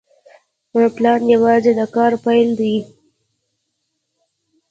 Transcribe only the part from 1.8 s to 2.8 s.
کار پیل دی.